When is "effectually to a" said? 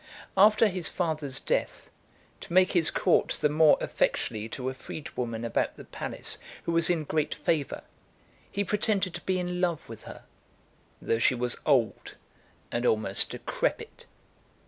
3.79-4.73